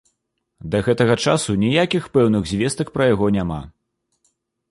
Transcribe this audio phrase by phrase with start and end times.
[0.75, 3.61] Да гэтага часу ніякіх пэўных звестак пра яго няма.